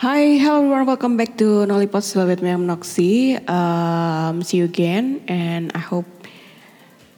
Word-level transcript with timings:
Hi, 0.00 0.40
hello 0.40 0.64
everyone. 0.64 0.88
Welcome 0.88 1.20
back 1.20 1.36
to 1.44 1.68
Nollypod 1.68 2.00
still 2.00 2.24
with 2.24 2.40
me. 2.40 2.48
I'm 2.48 2.64
Noxy. 2.64 3.36
Um, 3.44 4.40
see 4.40 4.56
you 4.56 4.64
again, 4.64 5.20
and 5.28 5.68
I 5.76 5.82
hope 5.84 6.08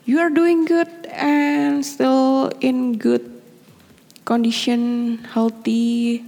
you 0.03 0.19
are 0.19 0.35
doing 0.35 0.67
good 0.67 0.91
and 1.15 1.87
still 1.87 2.51
in 2.59 2.99
good 2.99 3.23
condition, 4.27 5.23
healthy, 5.31 6.27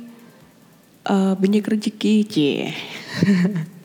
uh, 1.11 1.34
banyak 1.34 1.66
rezeki, 1.66 2.22
cie. 2.22 2.71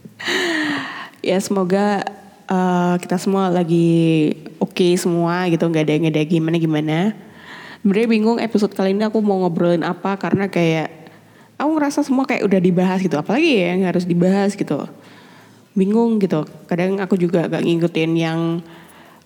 ya 1.33 1.41
semoga 1.41 2.05
uh, 2.45 3.01
kita 3.01 3.17
semua 3.17 3.49
lagi 3.49 4.29
oke 4.61 4.77
okay 4.77 4.93
semua 4.93 5.49
gitu, 5.49 5.65
nggak 5.65 5.89
ada 5.89 5.93
nggak 6.05 6.13
ada 6.13 6.21
gimana 6.21 6.61
gimana. 6.61 6.97
Sebenarnya 7.81 8.13
bingung 8.13 8.37
episode 8.37 8.77
kali 8.77 8.93
ini 8.93 9.09
aku 9.09 9.25
mau 9.25 9.41
ngobrolin 9.41 9.81
apa 9.81 10.21
karena 10.21 10.53
kayak 10.53 10.98
aku 11.59 11.69
ngerasa 11.75 12.07
semua 12.07 12.23
kayak 12.23 12.47
udah 12.47 12.59
dibahas 12.63 13.03
gitu 13.03 13.19
apalagi 13.19 13.59
ya 13.59 13.75
yang 13.75 13.83
harus 13.83 14.07
dibahas 14.07 14.55
gitu. 14.55 14.87
Bingung 15.75 16.17
gitu. 16.23 16.47
Kadang 16.65 17.03
aku 17.03 17.19
juga 17.19 17.45
gak 17.51 17.61
ngikutin 17.61 18.11
yang 18.15 18.63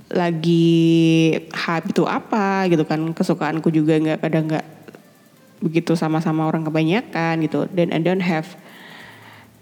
lagi 0.09 1.32
hype 1.54 1.94
itu 1.94 2.04
apa 2.09 2.66
gitu 2.73 2.84
kan. 2.90 3.14
Kesukaanku 3.14 3.70
juga 3.70 4.02
nggak 4.02 4.20
kadang 4.26 4.50
nggak 4.50 4.66
begitu 5.64 5.94
sama-sama 5.94 6.50
orang 6.50 6.66
kebanyakan 6.66 7.46
gitu. 7.46 7.70
Dan 7.70 7.94
I 7.94 8.02
don't 8.02 8.26
have 8.26 8.50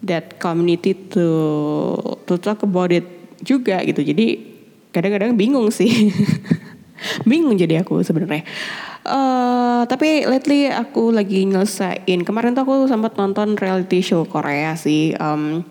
that 0.08 0.40
community 0.40 0.96
to 1.14 1.28
to 2.26 2.40
talk 2.40 2.64
about 2.64 2.90
it 2.96 3.06
juga 3.44 3.84
gitu. 3.84 4.00
Jadi 4.00 4.40
kadang-kadang 4.96 5.36
bingung 5.36 5.68
sih. 5.76 5.92
Bingung 7.30 7.58
jadi 7.58 7.82
aku 7.82 8.06
sebenarnya 8.06 8.46
uh, 9.06 9.82
tapi 9.86 10.26
lately 10.30 10.70
aku 10.70 11.14
lagi 11.14 11.46
nyelesain. 11.48 12.20
Kemarin 12.26 12.54
tuh 12.54 12.64
aku 12.66 12.76
sempat 12.86 13.18
nonton 13.18 13.58
reality 13.58 14.02
show 14.04 14.26
Korea 14.26 14.78
sih. 14.78 15.14
Um, 15.18 15.66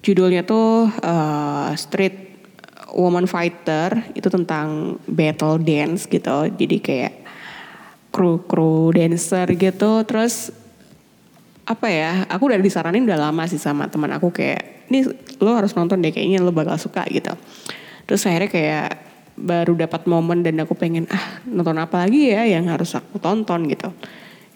judulnya 0.00 0.44
tuh 0.44 0.88
uh, 1.04 1.72
Street 1.76 2.40
Woman 2.96 3.28
Fighter. 3.28 4.12
Itu 4.16 4.28
tentang 4.32 4.98
battle 5.04 5.60
dance 5.60 6.08
gitu. 6.08 6.48
Jadi 6.48 6.76
kayak 6.80 7.14
kru 8.10 8.42
kru 8.44 8.90
dancer 8.92 9.46
gitu. 9.54 10.04
Terus 10.06 10.52
apa 11.70 11.86
ya 11.86 12.26
aku 12.26 12.50
udah 12.50 12.58
disaranin 12.58 13.06
udah 13.06 13.30
lama 13.30 13.46
sih 13.46 13.60
sama 13.60 13.86
teman 13.86 14.10
aku 14.10 14.34
kayak 14.34 14.90
ini 14.90 15.06
lo 15.38 15.54
harus 15.54 15.70
nonton 15.78 16.02
deh 16.02 16.10
kayaknya 16.10 16.42
lo 16.42 16.50
bakal 16.50 16.74
suka 16.76 17.06
gitu. 17.06 17.30
Terus 18.10 18.26
akhirnya 18.26 18.50
kayak 18.50 19.09
baru 19.40 19.72
dapat 19.74 20.04
momen 20.04 20.44
dan 20.44 20.60
aku 20.60 20.76
pengen 20.76 21.08
ah 21.08 21.40
nonton 21.48 21.80
apa 21.80 22.04
lagi 22.06 22.30
ya 22.30 22.44
yang 22.44 22.68
harus 22.68 22.92
aku 22.94 23.16
tonton 23.16 23.66
gitu. 23.66 23.88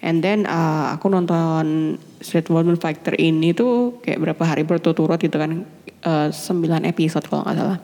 And 0.04 0.20
then 0.20 0.44
uh, 0.44 0.92
aku 0.92 1.08
nonton 1.08 1.96
Street 2.20 2.44
Woman 2.52 2.76
Fighter 2.76 3.16
ini 3.16 3.56
tuh 3.56 4.04
kayak 4.04 4.20
berapa 4.20 4.42
hari 4.44 4.68
berturut-turut 4.68 5.16
gitu 5.16 5.40
kan 5.40 5.64
uh, 6.04 6.28
9 6.28 6.84
episode 6.84 7.24
kalau 7.24 7.40
nggak 7.40 7.56
salah. 7.56 7.78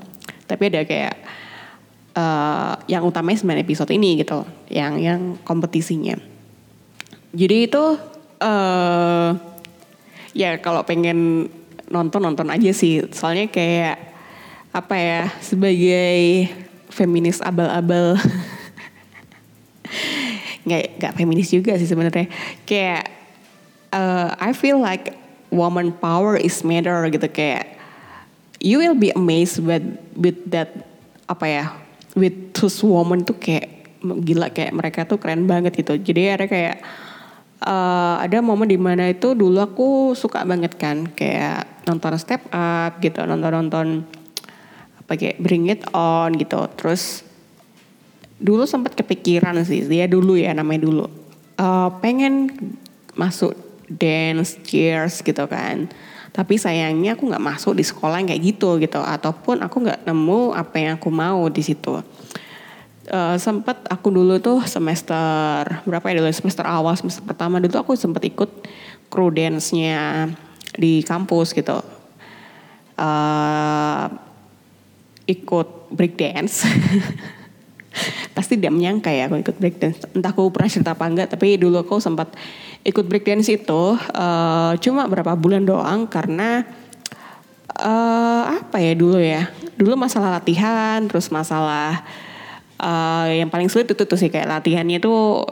Tapi 0.45 0.63
ada 0.69 0.85
kayak 0.85 1.17
uh, 2.13 2.77
yang 2.93 3.09
utamanya 3.09 3.41
9 3.41 3.65
episode 3.65 3.91
ini 3.97 4.21
gitu, 4.21 4.45
yang 4.69 5.01
yang 5.01 5.41
kompetisinya. 5.49 6.21
Jadi 7.33 7.57
itu 7.65 7.85
uh, 8.45 9.31
ya 10.37 10.61
kalau 10.61 10.85
pengen 10.85 11.49
nonton 11.89 12.21
nonton 12.21 12.53
aja 12.53 12.69
sih, 12.77 13.01
soalnya 13.17 13.49
kayak 13.49 13.97
apa 14.77 14.95
ya 14.95 15.23
sebagai 15.43 16.47
feminis 16.91 17.41
abal-abal. 17.41 18.19
Nggak 20.61 21.01
nggak 21.01 21.13
feminis 21.17 21.49
juga 21.49 21.73
sih 21.81 21.89
sebenarnya. 21.89 22.29
Kayak 22.69 23.09
uh, 23.97 24.37
I 24.37 24.53
feel 24.53 24.77
like 24.77 25.17
woman 25.49 25.91
power 25.97 26.37
is 26.37 26.61
matter 26.61 27.01
gitu 27.09 27.27
kayak 27.33 27.81
you 28.61 28.77
will 28.77 28.95
be 28.95 29.09
amazed 29.17 29.65
with 29.65 29.83
with 30.15 30.37
that 30.53 30.69
apa 31.27 31.47
ya 31.49 31.65
with 32.13 32.53
those 32.53 32.85
woman 32.85 33.25
tuh 33.25 33.41
kayak 33.41 33.97
gila 34.05 34.53
kayak 34.53 34.77
mereka 34.77 35.09
tuh 35.09 35.17
keren 35.17 35.49
banget 35.49 35.81
gitu. 35.81 35.97
Jadi 35.97 36.23
ada 36.29 36.45
kayak 36.45 36.77
uh, 37.65 38.21
ada 38.21 38.41
momen 38.41 38.69
di 38.69 38.81
mana 38.81 39.13
itu 39.13 39.33
dulu 39.37 39.61
aku 39.61 39.89
suka 40.17 40.45
banget 40.45 40.77
kan 40.77 41.09
kayak 41.13 41.85
nonton 41.85 42.17
step 42.17 42.45
up 42.53 43.01
gitu 43.01 43.25
nonton 43.25 43.53
nonton 43.53 43.87
pakai 45.11 45.35
bring 45.43 45.67
it 45.67 45.83
on 45.91 46.39
gitu. 46.39 46.71
Terus 46.79 47.27
dulu 48.39 48.63
sempat 48.63 48.95
kepikiran 48.95 49.59
sih 49.67 49.83
dia 49.91 50.07
dulu 50.07 50.39
ya 50.39 50.55
namanya 50.55 50.87
dulu. 50.87 51.11
Uh, 51.59 51.91
pengen 51.99 52.55
masuk 53.19 53.59
dance 53.91 54.55
cheers 54.63 55.19
gitu 55.27 55.43
kan. 55.51 55.91
Tapi 56.31 56.55
sayangnya 56.55 57.19
aku 57.19 57.27
nggak 57.27 57.43
masuk 57.43 57.75
di 57.75 57.83
sekolah 57.83 58.23
yang 58.23 58.31
kayak 58.31 58.43
gitu 58.55 58.79
gitu. 58.79 59.03
Ataupun 59.03 59.67
aku 59.67 59.83
nggak 59.83 60.07
nemu 60.07 60.55
apa 60.55 60.77
yang 60.79 60.95
aku 60.95 61.11
mau 61.11 61.51
di 61.51 61.67
situ. 61.67 61.99
Uh, 63.11 63.35
sempat 63.43 63.83
aku 63.91 64.15
dulu 64.15 64.39
tuh 64.39 64.63
semester 64.71 65.67
berapa 65.83 66.05
ya 66.07 66.23
dulu? 66.23 66.31
Semester 66.31 66.63
awal 66.63 66.95
semester 66.95 67.27
pertama 67.27 67.59
dulu 67.59 67.75
aku 67.83 67.99
sempat 67.99 68.23
ikut 68.23 68.47
crew 69.11 69.35
dance-nya 69.35 70.31
di 70.79 71.03
kampus 71.03 71.51
gitu. 71.51 71.83
Uh, 72.95 74.30
ikut 75.31 75.95
break 75.95 76.19
dance 76.19 76.67
pasti 78.37 78.59
dia 78.59 78.71
menyangka 78.71 79.11
ya 79.11 79.31
aku 79.31 79.43
ikut 79.43 79.57
break 79.59 79.77
dance 79.79 79.99
entah 80.15 80.35
aku 80.35 80.51
pernah 80.51 80.71
cerita 80.71 80.95
apa 80.95 81.07
enggak 81.07 81.29
tapi 81.31 81.59
dulu 81.59 81.83
aku 81.83 82.03
sempat 82.03 82.35
ikut 82.83 83.07
break 83.07 83.27
dance 83.27 83.51
itu 83.51 83.83
uh, 83.95 84.73
cuma 84.83 85.07
berapa 85.07 85.39
bulan 85.39 85.63
doang 85.63 86.11
karena 86.11 86.67
uh, 87.79 88.43
apa 88.59 88.83
ya 88.83 88.93
dulu 88.99 89.19
ya 89.19 89.47
dulu 89.79 89.95
masalah 89.95 90.43
latihan 90.43 91.07
terus 91.07 91.31
masalah 91.31 92.03
uh, 92.81 93.29
yang 93.29 93.53
paling 93.53 93.69
sulit 93.69 93.91
itu 93.93 94.03
tuh 94.03 94.19
sih 94.19 94.33
kayak 94.33 94.49
latihannya 94.49 94.99
tuh 94.99 95.45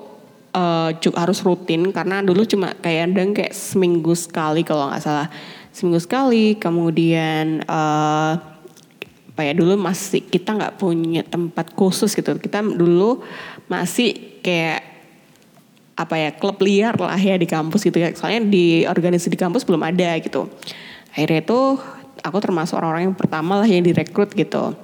uh, 0.56 0.90
harus 1.14 1.38
rutin 1.44 1.92
karena 1.92 2.24
dulu 2.24 2.44
cuma 2.48 2.72
kayak 2.80 3.12
ada 3.12 3.22
kayak 3.36 3.54
seminggu 3.54 4.16
sekali 4.16 4.64
kalau 4.64 4.88
nggak 4.88 5.02
salah. 5.04 5.28
Seminggu 5.72 6.00
sekali 6.02 6.58
kemudian 6.58 7.62
uh, 7.68 8.40
apa 9.38 9.46
ya 9.46 9.54
dulu 9.54 9.78
masih 9.78 10.26
kita 10.26 10.50
nggak 10.50 10.82
punya 10.82 11.22
tempat 11.22 11.70
khusus 11.78 12.10
gitu. 12.10 12.34
Kita 12.42 12.58
dulu 12.58 13.22
masih 13.70 14.42
kayak 14.42 14.82
apa 15.94 16.14
ya 16.18 16.34
klub 16.34 16.58
liar 16.58 16.98
lah 16.98 17.14
ya 17.14 17.38
di 17.38 17.46
kampus 17.46 17.86
gitu 17.86 18.02
ya. 18.02 18.10
Soalnya 18.18 18.50
di 18.50 18.82
organisasi 18.82 19.30
di 19.30 19.38
kampus 19.38 19.62
belum 19.62 19.78
ada 19.86 20.18
gitu. 20.18 20.50
Akhirnya 21.14 21.46
itu 21.46 21.78
aku 22.18 22.38
termasuk 22.42 22.82
orang-orang 22.82 23.14
yang 23.14 23.14
pertama 23.14 23.62
lah 23.62 23.68
yang 23.70 23.86
direkrut 23.86 24.34
gitu. 24.34 24.74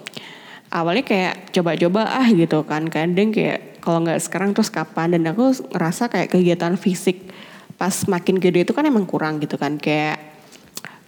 Awalnya 0.70 1.02
kayak 1.02 1.50
coba-coba 1.50 2.14
ah 2.14 2.28
gitu 2.30 2.62
kan. 2.62 2.86
Kadang 2.86 3.34
kayak 3.34 3.82
kalau 3.82 4.06
nggak 4.06 4.22
sekarang 4.22 4.54
terus 4.54 4.70
kapan? 4.70 5.18
Dan 5.18 5.34
aku 5.34 5.50
ngerasa 5.74 6.06
kayak 6.06 6.30
kegiatan 6.30 6.78
fisik 6.78 7.26
pas 7.74 8.06
makin 8.06 8.38
gede 8.38 8.62
itu 8.62 8.70
kan 8.70 8.86
emang 8.86 9.02
kurang 9.02 9.42
gitu 9.42 9.58
kan. 9.58 9.82
Kayak 9.82 10.22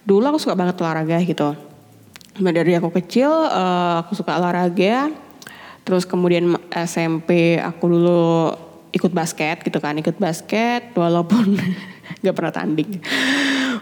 dulu 0.03 0.35
aku 0.35 0.39
suka 0.43 0.59
banget 0.59 0.75
olahraga 0.83 1.23
gitu 1.23 1.66
dari 2.39 2.77
aku 2.77 2.93
kecil 2.93 3.29
uh, 3.29 4.05
aku 4.05 4.13
suka 4.13 4.37
olahraga. 4.37 5.09
Terus 5.87 6.03
kemudian 6.03 6.59
SMP 6.75 7.55
aku 7.63 7.87
dulu 7.87 8.51
ikut 8.91 9.11
basket 9.11 9.63
gitu 9.63 9.79
kan, 9.79 9.95
ikut 9.95 10.19
basket 10.19 10.91
walaupun 10.95 11.55
nggak 12.21 12.35
pernah 12.35 12.53
tanding. 12.53 12.91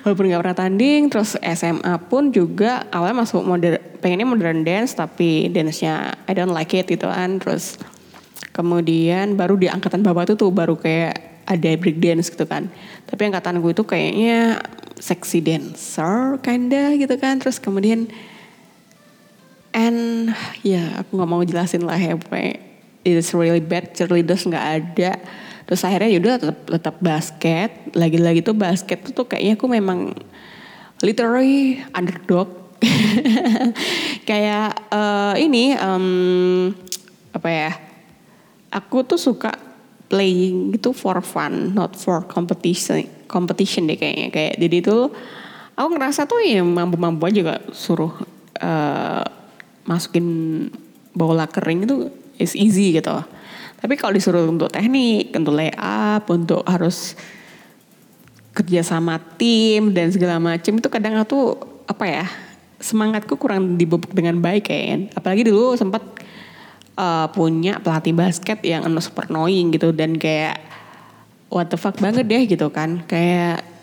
Walaupun 0.05 0.23
nggak 0.29 0.41
pernah 0.45 0.57
tanding, 0.57 1.01
terus 1.09 1.33
SMA 1.41 1.97
pun 2.05 2.29
juga 2.29 2.85
awalnya 2.94 3.25
masuk 3.25 3.41
modern, 3.41 3.81
pengennya 4.03 4.27
modern 4.27 4.61
dance 4.61 4.94
tapi 4.94 5.49
dance-nya 5.49 6.13
I 6.29 6.33
don't 6.38 6.53
like 6.53 6.77
it 6.77 6.85
gitu 6.85 7.09
kan. 7.09 7.41
Terus 7.41 7.81
kemudian 8.53 9.33
baru 9.33 9.57
di 9.57 9.65
angkatan 9.65 10.06
bawah 10.06 10.30
itu 10.30 10.38
tuh 10.38 10.53
baru 10.53 10.77
kayak 10.77 11.45
ada 11.50 11.69
break 11.77 11.97
dance 11.97 12.30
gitu 12.30 12.45
kan. 12.45 12.69
Tapi 13.09 13.21
angkatan 13.33 13.62
gue 13.62 13.71
itu 13.74 13.81
kayaknya 13.81 14.62
sexy 15.01 15.41
dancer 15.41 16.38
kinda 16.45 16.94
gitu 16.97 17.18
kan. 17.18 17.41
Terus 17.41 17.57
kemudian 17.57 18.09
and 19.75 20.31
ya 20.63 21.04
aku 21.04 21.19
nggak 21.19 21.30
mau 21.30 21.44
jelasin 21.44 21.83
lah 21.83 22.00
ya 22.00 22.16
pokoknya 22.16 22.63
it's 23.06 23.36
really 23.36 23.62
bad 23.62 23.94
cheerleaders 23.94 24.48
nggak 24.48 24.68
ada. 24.81 25.12
Terus 25.66 25.81
akhirnya 25.86 26.10
yaudah 26.16 26.33
tetap 26.42 26.60
tetap 26.66 26.95
basket. 27.04 27.69
Lagi-lagi 27.94 28.42
tuh 28.42 28.57
basket 28.57 29.06
tuh, 29.06 29.13
tuh 29.13 29.25
kayaknya 29.30 29.60
aku 29.60 29.68
memang 29.69 30.16
literally 31.06 31.83
underdog. 31.94 32.50
Kayak 34.30 34.77
uh, 34.89 35.38
ini 35.38 35.78
um, 35.78 36.74
apa 37.36 37.50
ya 37.51 37.71
aku 38.74 39.04
tuh 39.04 39.19
suka 39.19 39.54
playing 40.06 40.71
gitu 40.78 40.94
for 40.94 41.18
fun 41.25 41.74
not 41.74 41.98
for 41.98 42.24
competition 42.30 43.06
competition 43.30 43.89
deh 43.89 43.98
kayaknya. 43.98 44.30
Kayak 44.33 44.54
jadi 44.62 44.78
tuh 44.86 45.13
aku 45.78 45.88
ngerasa 45.94 46.25
tuh 46.30 46.42
ya 46.45 46.62
mampu-mampu 46.62 47.25
aja 47.25 47.56
gak 47.56 47.63
suruh 47.74 48.13
uh, 48.62 49.25
masukin 49.85 50.69
bola 51.15 51.47
kering 51.47 51.87
itu 51.87 52.11
is 52.41 52.53
easy 52.53 52.91
gitu. 52.93 53.15
Tapi 53.79 53.93
kalau 53.95 54.17
disuruh 54.17 54.49
untuk 54.49 54.73
teknik, 54.73 55.31
untuk 55.37 55.55
layup, 55.55 56.25
untuk 56.27 56.65
harus 56.65 57.15
kerja 58.55 58.81
sama 58.81 59.19
tim 59.35 59.91
dan 59.91 60.09
segala 60.09 60.39
macam 60.39 60.79
itu 60.79 60.87
kadang 60.87 61.19
aku 61.19 61.59
apa 61.85 62.05
ya 62.07 62.25
semangatku 62.79 63.35
kurang 63.35 63.75
dibobok 63.75 64.15
dengan 64.15 64.39
baik 64.39 64.71
kayaknya 64.71 65.11
apalagi 65.11 65.43
dulu 65.43 65.75
sempat 65.75 66.01
uh, 66.95 67.27
punya 67.35 67.83
pelatih 67.83 68.15
basket 68.15 68.63
yang 68.63 68.87
super 69.03 69.27
annoying 69.27 69.75
gitu 69.75 69.91
dan 69.91 70.15
kayak 70.15 70.63
what 71.51 71.67
the 71.67 71.75
fuck 71.75 71.99
banget 71.99 72.25
deh 72.25 72.47
gitu 72.47 72.71
kan 72.71 73.03
kayak 73.05 73.75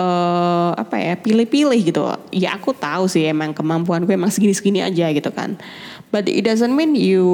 uh, 0.00 0.72
apa 0.74 0.96
ya 0.96 1.14
pilih-pilih 1.20 1.80
gitu. 1.84 2.08
Ya 2.32 2.56
aku 2.56 2.72
tahu 2.72 3.06
sih 3.06 3.28
emang 3.28 3.52
kemampuan 3.52 4.08
gue 4.08 4.16
emang 4.16 4.32
segini-segini 4.32 4.80
aja 4.80 5.12
gitu 5.12 5.28
kan. 5.30 5.60
But 6.08 6.26
it 6.26 6.48
doesn't 6.48 6.72
mean 6.72 6.96
you 6.96 7.28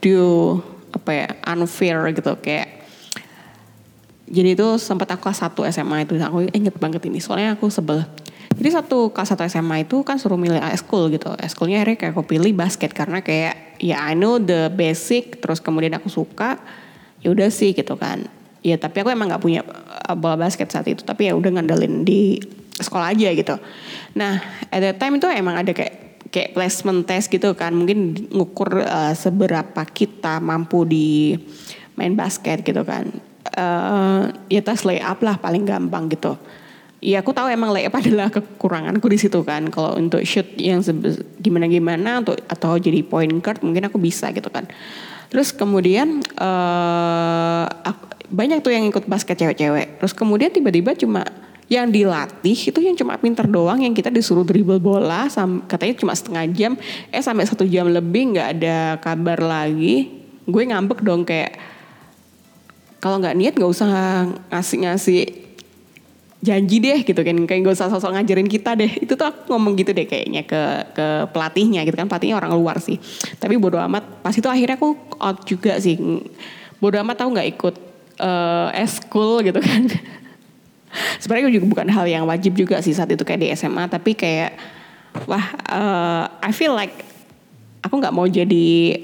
do 0.00 0.58
apa 0.96 1.10
ya 1.12 1.28
unfair 1.44 2.00
gitu. 2.16 2.32
Kayak 2.40 2.80
jadi 4.28 4.56
itu 4.56 4.76
sempat 4.80 5.08
aku 5.12 5.28
kelas 5.28 5.44
1 5.44 5.72
SMA 5.72 6.08
itu. 6.08 6.16
Aku 6.20 6.48
inget 6.52 6.74
banget 6.80 7.04
ini 7.04 7.20
soalnya 7.20 7.54
aku 7.54 7.68
sebel. 7.68 8.04
Jadi 8.58 8.74
satu 8.74 9.14
kelas 9.14 9.38
1 9.38 9.52
SMA 9.52 9.86
itu 9.86 10.02
kan 10.02 10.18
suruh 10.18 10.40
milih 10.40 10.58
school 10.80 11.12
gitu. 11.12 11.30
Schoolnya 11.46 11.84
akhirnya 11.84 11.96
kayak 12.00 12.12
aku 12.16 12.24
pilih 12.26 12.52
basket 12.56 12.90
karena 12.90 13.22
kayak 13.22 13.78
ya 13.78 14.02
I 14.02 14.18
know 14.18 14.42
the 14.42 14.72
basic 14.74 15.38
terus 15.38 15.62
kemudian 15.62 15.94
aku 15.94 16.10
suka 16.10 16.58
ya 17.22 17.30
udah 17.30 17.50
sih 17.50 17.74
gitu 17.74 17.94
kan 17.98 18.26
ya 18.62 18.76
tapi 18.76 19.02
aku 19.02 19.10
emang 19.12 19.30
nggak 19.30 19.42
punya 19.42 19.60
uh, 19.64 20.16
bola 20.18 20.38
basket 20.38 20.70
saat 20.70 20.86
itu. 20.88 21.02
Tapi 21.02 21.30
ya 21.30 21.36
udah 21.36 21.58
ngandelin 21.58 22.02
di 22.02 22.38
sekolah 22.78 23.10
aja 23.14 23.28
gitu. 23.34 23.56
Nah 24.14 24.40
at 24.70 24.80
that 24.80 24.96
time 24.98 25.18
itu 25.18 25.26
emang 25.30 25.58
ada 25.58 25.74
kayak 25.74 26.08
kayak 26.28 26.54
placement 26.54 27.04
test 27.08 27.32
gitu 27.32 27.52
kan. 27.56 27.74
Mungkin 27.74 28.30
ngukur 28.32 28.84
uh, 28.84 29.14
seberapa 29.16 29.82
kita 29.88 30.38
mampu 30.38 30.84
di 30.84 31.36
main 31.98 32.14
basket 32.14 32.62
gitu 32.62 32.84
kan. 32.84 33.08
Uh, 33.58 34.28
ya 34.52 34.60
tes 34.60 34.84
layup 34.84 35.18
lah 35.24 35.40
paling 35.40 35.64
gampang 35.66 36.06
gitu. 36.12 36.36
Ya 36.98 37.22
aku 37.22 37.30
tahu 37.30 37.46
emang 37.46 37.70
layup 37.70 37.94
adalah 38.00 38.28
kekuranganku 38.30 39.06
di 39.10 39.18
situ 39.18 39.42
kan. 39.42 39.66
Kalau 39.72 39.98
untuk 39.98 40.22
shoot 40.22 40.46
yang 40.60 40.84
gimana 41.42 41.66
gimana 41.66 42.22
untuk 42.22 42.38
atau 42.46 42.78
jadi 42.78 43.02
point 43.02 43.42
guard 43.42 43.64
mungkin 43.64 43.88
aku 43.88 43.98
bisa 43.98 44.30
gitu 44.30 44.48
kan. 44.52 44.68
Terus 45.28 45.52
kemudian 45.52 46.24
uh, 46.40 47.68
aku, 47.84 48.07
banyak 48.28 48.60
tuh 48.60 48.72
yang 48.72 48.84
ikut 48.88 49.08
basket 49.08 49.40
cewek-cewek. 49.40 50.00
Terus 50.00 50.12
kemudian 50.12 50.52
tiba-tiba 50.52 50.92
cuma 50.96 51.24
yang 51.68 51.92
dilatih 51.92 52.56
itu 52.72 52.80
yang 52.80 52.96
cuma 52.96 53.20
pinter 53.20 53.44
doang 53.44 53.84
yang 53.84 53.92
kita 53.92 54.08
disuruh 54.08 54.40
dribble 54.40 54.80
bola 54.80 55.28
sam, 55.28 55.64
katanya 55.68 55.94
cuma 56.00 56.12
setengah 56.16 56.44
jam. 56.52 56.72
Eh 57.12 57.20
sampai 57.20 57.44
satu 57.44 57.68
jam 57.68 57.88
lebih 57.88 58.36
nggak 58.36 58.48
ada 58.60 58.96
kabar 59.00 59.40
lagi. 59.40 60.08
Gue 60.48 60.64
ngambek 60.64 61.04
dong 61.04 61.28
kayak 61.28 61.60
kalau 63.04 63.20
nggak 63.20 63.36
niat 63.36 63.54
nggak 63.56 63.68
usah 63.68 63.88
ngasih-ngasih 64.48 65.48
janji 66.38 66.76
deh 66.80 67.04
gitu 67.04 67.20
kan. 67.20 67.36
Kayak 67.44 67.60
gak 67.68 67.76
usah 67.76 67.88
sosok 67.90 68.14
ngajarin 68.14 68.48
kita 68.48 68.78
deh. 68.78 68.88
Itu 69.02 69.18
tuh 69.18 69.28
aku 69.28 69.52
ngomong 69.52 69.74
gitu 69.76 69.90
deh 69.90 70.06
kayaknya 70.06 70.46
ke 70.46 70.62
ke 70.94 71.06
pelatihnya 71.34 71.82
gitu 71.84 71.98
kan. 71.98 72.06
Pelatihnya 72.06 72.38
orang 72.38 72.54
luar 72.54 72.78
sih. 72.78 72.96
Tapi 73.36 73.58
bodo 73.58 73.76
amat. 73.76 74.22
Pas 74.22 74.34
itu 74.34 74.46
akhirnya 74.46 74.78
aku 74.78 74.94
out 75.18 75.44
juga 75.44 75.76
sih. 75.82 75.98
Bodo 76.78 76.96
amat 77.02 77.26
tahu 77.26 77.34
nggak 77.34 77.48
ikut 77.58 77.74
uh, 78.20 78.68
eskul 78.74 79.42
gitu 79.42 79.58
kan. 79.58 79.88
Sebenarnya 81.22 81.52
juga 81.52 81.66
bukan 81.68 81.88
hal 81.92 82.06
yang 82.08 82.24
wajib 82.24 82.56
juga 82.56 82.80
sih 82.80 82.96
saat 82.96 83.12
itu 83.12 83.22
kayak 83.22 83.40
di 83.44 83.48
SMA, 83.54 83.86
tapi 83.90 84.16
kayak 84.16 84.56
wah 85.26 85.46
uh, 85.68 86.24
I 86.40 86.52
feel 86.52 86.76
like 86.76 86.94
aku 87.82 87.94
nggak 87.98 88.14
mau 88.14 88.28
jadi 88.28 88.96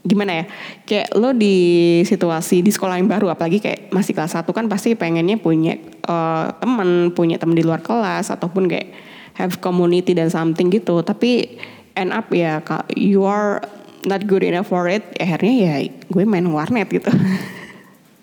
gimana 0.00 0.42
ya 0.42 0.44
kayak 0.88 1.12
lo 1.14 1.36
di 1.36 2.00
situasi 2.08 2.64
di 2.64 2.72
sekolah 2.72 2.96
yang 2.96 3.06
baru 3.06 3.30
apalagi 3.30 3.60
kayak 3.60 3.92
masih 3.92 4.16
kelas 4.16 4.32
satu 4.32 4.56
kan 4.56 4.64
pasti 4.66 4.96
pengennya 4.96 5.36
punya 5.36 5.76
uh, 6.08 6.56
teman 6.56 7.12
punya 7.12 7.36
teman 7.36 7.52
di 7.52 7.62
luar 7.62 7.84
kelas 7.84 8.32
ataupun 8.32 8.64
kayak 8.66 8.88
have 9.36 9.60
community 9.60 10.16
dan 10.16 10.32
something 10.32 10.72
gitu 10.72 11.04
tapi 11.04 11.60
end 11.94 12.16
up 12.16 12.32
ya 12.32 12.64
you 12.96 13.28
are 13.28 13.60
not 14.08 14.24
good 14.24 14.40
enough 14.40 14.72
for 14.72 14.88
it 14.88 15.04
akhirnya 15.20 15.52
ya 15.52 15.74
gue 15.86 16.24
main 16.24 16.48
warnet 16.48 16.88
gitu 16.88 17.12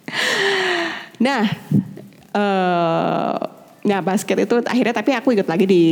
nah, 1.26 1.44
uh, 2.34 3.36
nah 3.84 4.00
basket 4.04 4.44
itu 4.44 4.64
akhirnya 4.64 4.96
tapi 4.96 5.12
aku 5.16 5.36
ikut 5.36 5.48
lagi 5.48 5.66
di 5.68 5.86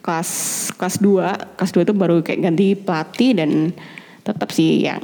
kelas 0.00 0.30
kelas 0.78 0.96
2 1.02 1.58
kelas 1.58 1.72
2 1.74 1.86
itu 1.86 1.94
baru 1.96 2.22
kayak 2.22 2.40
ganti 2.46 2.78
pelatih 2.78 3.30
dan 3.34 3.50
tetap 4.22 4.48
sih 4.54 4.86
yang 4.86 5.02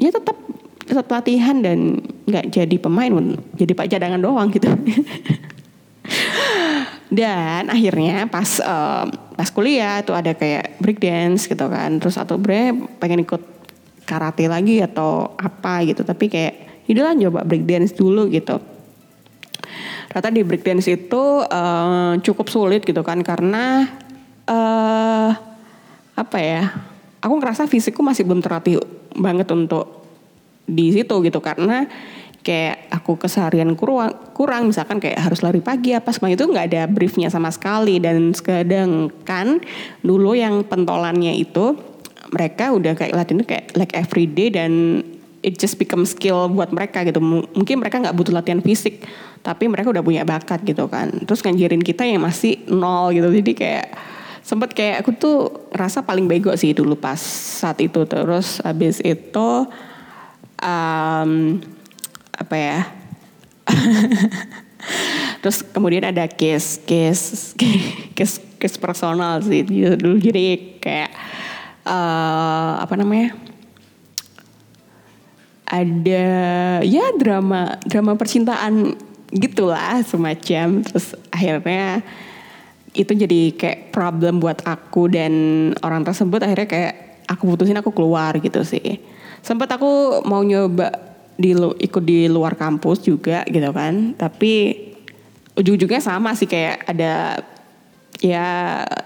ya 0.00 0.08
tetap 0.08 0.36
tetap 0.84 1.04
pelatihan 1.08 1.60
dan 1.64 2.00
nggak 2.28 2.52
jadi 2.52 2.76
pemain 2.76 3.36
jadi 3.56 3.72
pak 3.72 3.88
cadangan 3.88 4.20
doang 4.20 4.48
gitu. 4.52 4.68
Dan 7.14 7.70
akhirnya 7.70 8.26
pas 8.26 8.58
um, 8.58 9.06
pas 9.38 9.48
kuliah 9.54 10.02
tuh 10.02 10.18
ada 10.18 10.34
kayak 10.34 10.82
break 10.82 10.98
dance 10.98 11.46
gitu 11.46 11.70
kan. 11.70 12.02
Terus 12.02 12.18
atau 12.18 12.34
bre 12.42 12.74
pengen 12.98 13.22
ikut 13.22 13.38
karate 14.02 14.50
lagi 14.50 14.82
atau 14.82 15.30
apa 15.38 15.86
gitu. 15.86 16.02
Tapi 16.02 16.26
kayak 16.26 16.54
lah 16.92 17.16
coba 17.16 17.40
breakdance 17.48 17.96
dulu 17.96 18.28
gitu. 18.28 18.60
Rata 20.12 20.28
di 20.30 20.44
breakdance 20.46 20.86
itu 20.86 21.22
uh, 21.42 22.14
cukup 22.20 22.46
sulit 22.52 22.84
gitu 22.84 23.00
kan 23.02 23.18
karena 23.24 23.88
uh, 24.46 25.30
apa 26.14 26.38
ya 26.38 26.70
aku 27.18 27.34
ngerasa 27.40 27.66
fisikku 27.66 28.04
masih 28.04 28.22
belum 28.22 28.44
terlatih 28.44 28.78
banget 29.16 29.48
untuk 29.50 30.06
di 30.68 30.92
situ 30.92 31.14
gitu. 31.24 31.40
Karena 31.40 31.88
kayak 32.44 32.92
aku 32.92 33.16
keseharian 33.16 33.72
kurang 33.72 34.12
kurang 34.36 34.68
misalkan 34.68 35.00
kayak 35.00 35.16
harus 35.16 35.40
lari 35.40 35.64
pagi 35.64 35.96
apa 35.96 36.12
semua 36.12 36.28
itu 36.28 36.44
nggak 36.44 36.66
ada 36.70 36.82
briefnya 36.86 37.32
sama 37.32 37.48
sekali. 37.50 37.98
Dan 37.98 38.36
sedangkan 38.36 39.58
dulu 40.04 40.36
yang 40.36 40.62
pentolannya 40.68 41.34
itu 41.34 41.74
mereka 42.30 42.70
udah 42.70 42.92
kayak 42.94 43.14
latihan 43.14 43.42
kayak 43.42 43.66
like 43.74 43.94
every 43.98 44.26
day 44.30 44.50
dan 44.52 45.02
it 45.44 45.60
just 45.60 45.76
become 45.76 46.08
skill 46.08 46.48
buat 46.48 46.72
mereka 46.72 47.04
gitu. 47.04 47.20
Mungkin 47.20 47.76
mereka 47.76 48.00
nggak 48.00 48.16
butuh 48.16 48.32
latihan 48.32 48.64
fisik, 48.64 49.04
tapi 49.44 49.68
mereka 49.68 49.92
udah 49.92 50.00
punya 50.00 50.24
bakat 50.24 50.64
gitu 50.64 50.88
kan. 50.88 51.12
Terus 51.28 51.44
ngajarin 51.44 51.84
kita 51.84 52.08
yang 52.08 52.24
masih 52.24 52.64
nol 52.72 53.12
gitu. 53.12 53.28
Jadi 53.28 53.52
kayak 53.52 53.86
sempet 54.40 54.72
kayak 54.72 55.04
aku 55.04 55.12
tuh 55.12 55.36
rasa 55.76 56.00
paling 56.00 56.24
bego 56.24 56.56
sih 56.56 56.72
dulu 56.72 56.96
pas 56.96 57.20
saat 57.60 57.76
itu. 57.84 58.08
Terus 58.08 58.64
habis 58.64 59.04
itu 59.04 59.48
um, 60.64 61.30
apa 62.32 62.56
ya? 62.56 62.80
Terus 65.44 65.60
kemudian 65.60 66.08
ada 66.08 66.24
case 66.24 66.80
case 66.88 67.52
case 68.16 68.40
case 68.56 68.76
personal 68.80 69.44
sih 69.44 69.60
dulu 69.96 70.16
jadi 70.16 70.80
kayak 70.80 71.12
uh, 71.84 72.80
apa 72.80 72.96
namanya? 72.96 73.43
Ada 75.74 76.26
ya 76.86 77.10
drama 77.18 77.82
drama 77.82 78.14
percintaan 78.14 78.94
gitulah 79.34 79.98
semacam. 80.06 80.86
Terus 80.86 81.18
akhirnya 81.34 82.06
itu 82.94 83.10
jadi 83.10 83.50
kayak 83.58 83.90
problem 83.90 84.38
buat 84.38 84.62
aku 84.62 85.10
dan 85.10 85.32
orang 85.82 86.06
tersebut. 86.06 86.46
Akhirnya 86.46 86.68
kayak 86.70 86.94
aku 87.26 87.42
putusin 87.50 87.74
aku 87.74 87.90
keluar 87.90 88.38
gitu 88.38 88.62
sih. 88.62 89.02
Sempat 89.42 89.74
aku 89.74 90.22
mau 90.22 90.46
nyoba 90.46 90.94
di 91.34 91.50
ikut 91.58 92.04
di 92.06 92.30
luar 92.30 92.54
kampus 92.54 93.02
juga 93.02 93.42
gitu 93.50 93.74
kan. 93.74 94.14
Tapi 94.14 94.78
ujung-ujungnya 95.58 95.98
sama 95.98 96.38
sih 96.38 96.46
kayak 96.46 96.86
ada 96.86 97.42
ya 98.22 98.46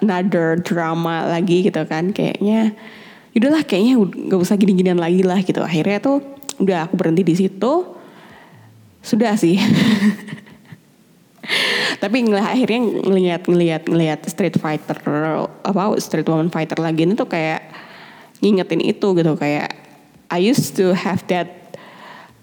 another 0.04 0.60
drama 0.60 1.24
lagi 1.24 1.64
gitu 1.64 1.80
kan. 1.88 2.12
Kayaknya 2.12 2.76
udahlah 3.32 3.64
kayaknya 3.64 4.04
nggak 4.04 4.40
usah 4.44 4.60
gini-ginian 4.60 5.00
lagi 5.00 5.24
lah 5.24 5.40
gitu. 5.40 5.64
Akhirnya 5.64 6.04
tuh 6.04 6.37
udah 6.58 6.86
aku 6.86 6.94
berhenti 6.98 7.22
di 7.24 7.34
situ. 7.34 7.72
Sudah 9.02 9.34
sih. 9.38 9.58
Tapi 12.02 12.16
ngeliat 12.22 12.54
akhirnya 12.54 12.80
ngelihat 12.82 13.42
ngelihat 13.48 13.82
ngelihat 13.88 14.20
street 14.28 14.60
fighter 14.60 14.98
apa 15.64 15.82
street 15.98 16.28
woman 16.28 16.52
fighter 16.52 16.76
lagi 16.76 17.08
itu 17.08 17.16
tuh 17.16 17.26
kayak 17.26 17.64
ngingetin 18.44 18.84
itu 18.84 19.16
gitu 19.16 19.32
kayak 19.34 19.72
I 20.28 20.44
used 20.44 20.76
to 20.76 20.92
have 20.92 21.24
that 21.32 21.74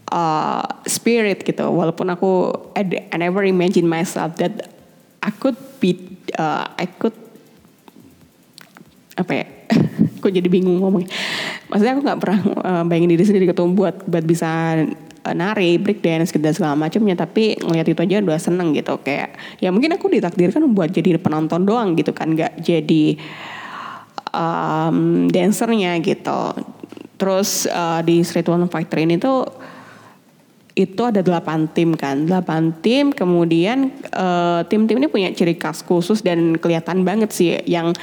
uh, 0.10 0.65
spirit 0.89 1.45
gitu. 1.45 1.69
Walaupun 1.69 2.10
aku 2.10 2.50
I 2.74 2.81
never 3.15 3.45
imagine 3.45 3.86
myself 3.86 4.36
that 4.41 4.74
I 5.22 5.29
could 5.29 5.57
be 5.77 6.17
uh, 6.36 6.67
I 6.75 6.89
could 6.89 7.15
apa 9.15 9.31
ya 9.31 9.45
kok 10.22 10.31
jadi 10.31 10.48
bingung 10.51 10.84
ngomongnya 10.84 11.07
maksudnya 11.75 12.00
aku 12.00 12.03
nggak 12.08 12.20
pernah 12.24 12.39
uh, 12.63 12.84
bayangin 12.88 13.12
diri 13.12 13.24
sendiri 13.27 13.51
ketemu 13.51 13.75
buat 13.75 14.08
buat 14.08 14.24
bisa 14.24 14.79
uh, 15.27 15.36
nari 15.36 15.75
break 15.75 16.00
dance 16.00 16.32
dan 16.32 16.55
segala 16.55 16.79
macamnya 16.79 17.20
tapi 17.20 17.60
ngeliat 17.60 17.84
itu 17.91 18.00
aja 18.00 18.24
udah 18.24 18.39
seneng 18.39 18.72
gitu 18.72 18.96
kayak 19.03 19.36
ya 19.60 19.75
mungkin 19.75 19.91
aku 19.91 20.08
ditakdirkan 20.08 20.72
buat 20.72 20.96
jadi 20.96 21.20
penonton 21.20 21.67
doang 21.67 22.00
gitu 22.00 22.15
kan 22.15 22.32
nggak 22.32 22.63
jadi 22.63 23.20
um, 24.32 25.27
dancernya 25.27 26.00
gitu 26.00 26.55
terus 27.20 27.67
uh, 27.67 28.00
di 28.08 28.24
Street 28.24 28.48
One 28.48 28.72
Fighter 28.72 29.03
ini 29.03 29.20
tuh 29.20 29.44
itu 30.75 31.08
ada 31.08 31.24
delapan 31.24 31.72
tim 31.72 31.96
kan, 31.96 32.27
delapan 32.27 32.75
tim. 32.84 33.15
Kemudian 33.15 33.96
tim-tim 34.67 35.00
ini 35.00 35.08
punya 35.08 35.32
ciri 35.32 35.55
khas 35.55 35.79
khusus 35.79 36.20
dan 36.20 36.60
kelihatan 36.60 37.08
banget 37.08 37.32
sih 37.32 37.63
yang 37.63 37.96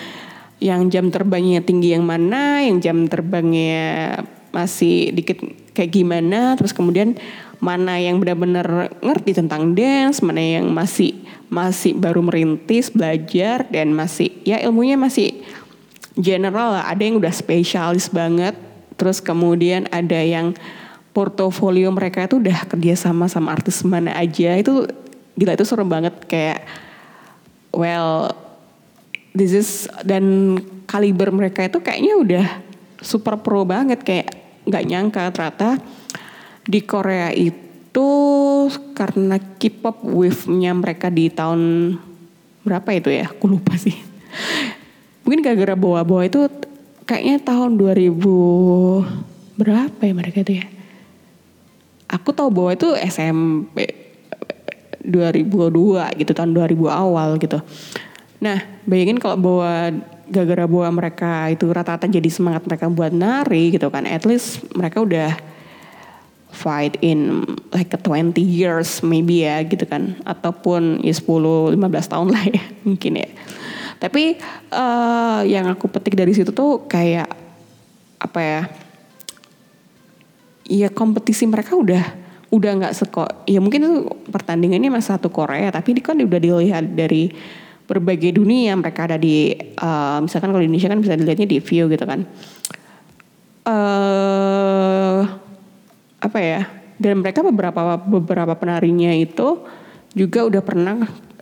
yang 0.63 0.87
jam 0.87 1.11
terbangnya 1.11 1.59
tinggi 1.59 1.91
yang 1.91 2.07
mana, 2.07 2.63
yang 2.63 2.79
jam 2.79 3.11
terbangnya 3.11 4.15
masih 4.55 5.11
dikit 5.11 5.43
kayak 5.75 5.91
gimana. 5.91 6.55
Terus 6.55 6.71
kemudian 6.71 7.19
mana 7.59 7.99
yang 7.99 8.23
benar-benar 8.23 8.95
ngerti 9.03 9.35
tentang 9.35 9.75
dance, 9.75 10.23
mana 10.23 10.39
yang 10.39 10.71
masih 10.71 11.19
masih 11.51 11.99
baru 11.99 12.23
merintis 12.23 12.95
belajar 12.95 13.67
dan 13.69 13.91
masih 13.91 14.31
ya 14.47 14.63
ilmunya 14.63 14.95
masih 14.95 15.43
general. 16.15 16.79
Ada 16.79 17.03
yang 17.03 17.19
udah 17.19 17.35
spesialis 17.35 18.07
banget. 18.07 18.55
Terus 18.95 19.19
kemudian 19.19 19.91
ada 19.91 20.23
yang 20.23 20.55
portofolio 21.11 21.91
mereka 21.91 22.25
itu 22.25 22.39
udah 22.39 22.65
kerja 22.71 22.95
sama 22.97 23.29
sama 23.29 23.53
artis 23.53 23.85
mana 23.85 24.17
aja 24.17 24.57
itu 24.57 24.89
gila 25.37 25.53
itu 25.57 25.65
serem 25.69 25.89
banget 25.89 26.15
kayak 26.25 26.65
well 27.73 28.33
this 29.33 29.53
is 29.53 29.71
dan 30.05 30.57
kaliber 30.85 31.33
mereka 31.33 31.65
itu 31.65 31.81
kayaknya 31.81 32.15
udah 32.17 32.47
super 33.01 33.41
pro 33.41 33.65
banget. 33.65 34.05
Kayak 34.05 34.33
nggak 34.69 34.85
nyangka 34.87 35.23
ternyata 35.35 35.69
di 36.63 36.81
Korea 36.87 37.35
itu 37.35 38.09
karena 38.95 39.37
K-pop 39.37 40.07
wave-nya 40.07 40.73
mereka 40.73 41.11
di 41.11 41.29
tahun 41.29 41.95
berapa 42.63 42.89
itu 42.95 43.11
ya? 43.11 43.29
Aku 43.29 43.51
lupa 43.51 43.75
sih. 43.77 43.97
Mungkin 45.27 45.43
gara-gara 45.43 45.75
bawa-bawa 45.75 46.27
itu 46.27 46.47
kayaknya 47.05 47.43
tahun 47.43 47.77
2000 47.77 49.59
berapa 49.59 50.01
ya 50.01 50.15
mereka 50.15 50.41
itu 50.47 50.63
ya? 50.63 50.67
Aku 52.13 52.33
tahu 52.37 52.53
bahwa 52.53 52.71
itu 52.77 52.93
SMP 52.97 53.89
2002 55.03 56.21
gitu 56.23 56.33
tahun 56.33 56.55
2000 56.55 56.87
awal 56.87 57.41
gitu. 57.41 57.59
Nah 58.43 58.59
bayangin 58.83 59.23
kalau 59.23 59.39
bahwa 59.39 60.03
gara-gara 60.27 60.67
bahwa 60.67 60.91
mereka 60.99 61.47
itu 61.55 61.71
rata-rata 61.71 62.11
jadi 62.11 62.27
semangat 62.27 62.67
mereka 62.67 62.91
buat 62.91 63.15
nari 63.15 63.71
gitu 63.71 63.87
kan. 63.89 64.03
At 64.11 64.27
least 64.27 64.67
mereka 64.75 65.07
udah 65.07 65.39
fight 66.53 67.01
in 67.01 67.47
like 67.73 67.95
a 67.95 68.01
20 68.01 68.37
years 68.43 69.01
maybe 69.07 69.47
ya 69.47 69.63
gitu 69.63 69.87
kan. 69.87 70.19
Ataupun 70.27 71.07
ya 71.07 71.15
10-15 71.15 71.79
tahun 72.11 72.29
lah 72.35 72.45
ya 72.51 72.63
mungkin 72.89 73.23
ya. 73.23 73.31
Tapi 74.03 74.35
uh, 74.75 75.47
yang 75.47 75.71
aku 75.71 75.87
petik 75.87 76.19
dari 76.19 76.35
situ 76.35 76.51
tuh 76.51 76.91
kayak 76.91 77.31
apa 78.19 78.41
ya 78.43 78.61
ya 80.67 80.89
kompetisi 80.91 81.47
mereka 81.47 81.75
udah 81.75 82.23
udah 82.53 82.71
nggak 82.79 82.95
seko 82.95 83.25
ya 83.49 83.59
mungkin 83.59 83.81
itu 83.83 83.95
pertandingannya 84.29 84.93
masih 84.93 85.17
satu 85.17 85.33
Korea 85.33 85.73
tapi 85.73 85.97
ini 85.97 86.01
kan 86.05 86.21
udah 86.21 86.41
dilihat 86.41 86.85
dari 86.95 87.33
berbagai 87.87 88.37
dunia 88.37 88.73
mereka 88.79 89.11
ada 89.11 89.19
di 89.19 89.53
uh, 89.79 90.19
misalkan 90.23 90.55
kalau 90.55 90.63
di 90.63 90.69
Indonesia 90.71 90.91
kan 90.91 91.01
bisa 91.03 91.15
dilihatnya 91.19 91.49
di 91.49 91.59
view 91.59 91.85
gitu 91.91 92.05
kan 92.07 92.21
uh, 93.69 95.21
apa 96.23 96.39
ya 96.39 96.63
dan 97.03 97.19
mereka 97.19 97.43
beberapa 97.43 97.99
beberapa 97.99 98.55
penarinya 98.55 99.11
itu 99.13 99.67
juga 100.15 100.47
udah 100.47 100.63
pernah 100.63 100.97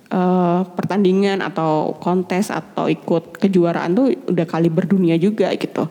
uh, 0.08 0.62
pertandingan 0.72 1.44
atau 1.44 1.98
kontes 2.00 2.48
atau 2.48 2.88
ikut 2.88 3.36
kejuaraan 3.36 3.92
tuh 3.92 4.06
udah 4.30 4.46
kali 4.48 4.72
berdunia 4.72 5.20
juga 5.20 5.52
gitu 5.54 5.90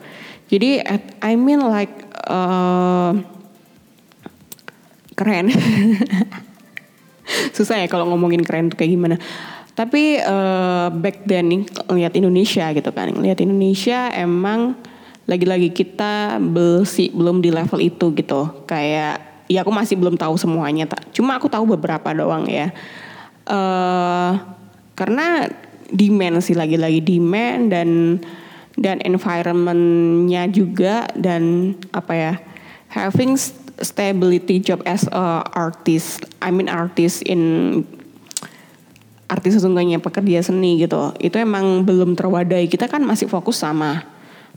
jadi 0.49 0.81
I 1.21 1.37
mean 1.37 1.61
like 1.61 1.93
uh, 2.25 3.13
keren. 5.19 5.51
Susah 7.55 7.83
ya 7.83 7.87
kalau 7.91 8.09
ngomongin 8.09 8.41
keren 8.41 8.71
tuh 8.71 8.79
kayak 8.79 8.95
gimana. 8.95 9.15
Tapi 9.79 10.19
uh, 10.19 10.91
back 10.91 11.23
then 11.23 11.47
nih 11.47 11.63
lihat 11.95 12.11
Indonesia 12.19 12.67
gitu 12.75 12.91
kan. 12.91 13.15
Lihat 13.15 13.39
Indonesia 13.39 14.11
emang 14.11 14.75
lagi-lagi 15.23 15.71
kita 15.71 16.35
belum 16.43 16.83
belum 17.15 17.39
di 17.39 17.47
level 17.47 17.79
itu 17.79 18.11
gitu. 18.11 18.67
Kayak 18.67 19.23
ya 19.47 19.63
aku 19.63 19.71
masih 19.71 19.95
belum 19.95 20.19
tahu 20.19 20.35
semuanya. 20.35 20.83
Cuma 21.15 21.39
aku 21.39 21.47
tahu 21.47 21.79
beberapa 21.79 22.11
doang 22.11 22.43
ya. 22.51 22.75
Uh, 23.47 24.35
karena 24.99 25.47
demand 25.95 26.43
sih 26.43 26.59
lagi-lagi 26.59 26.99
demand 26.99 27.71
dan 27.71 28.19
dan 28.75 28.99
environmentnya 29.07 30.43
juga 30.51 31.07
dan 31.15 31.71
apa 31.95 32.13
ya 32.15 32.33
having 32.91 33.39
stability 33.79 34.59
job 34.59 34.83
as 34.83 35.07
a 35.15 35.43
artist 35.55 36.27
I 36.43 36.51
mean 36.51 36.67
artist 36.67 37.23
in 37.23 37.87
artis 39.29 39.61
sesungguhnya 39.61 40.01
pekerja 40.01 40.41
seni 40.41 40.81
gitu. 40.81 41.13
Itu 41.21 41.37
emang 41.37 41.85
belum 41.85 42.17
terwadai. 42.17 42.65
Kita 42.65 42.89
kan 42.89 43.05
masih 43.05 43.29
fokus 43.29 43.61
sama 43.61 44.01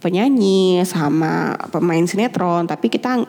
penyanyi 0.01 0.81
sama 0.89 1.55
pemain 1.69 2.03
sinetron. 2.09 2.65
Tapi 2.65 2.89
kita 2.89 3.23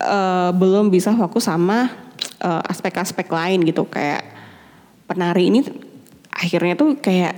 uh, 0.00 0.50
belum 0.56 0.88
bisa 0.88 1.12
fokus 1.14 1.46
sama 1.46 1.92
eh, 2.40 2.62
aspek-aspek 2.72 3.28
lain 3.28 3.62
gitu. 3.68 3.84
Kayak 3.86 4.24
penari 5.04 5.52
ini 5.52 5.60
akhirnya 6.32 6.74
tuh 6.74 6.96
kayak 6.96 7.36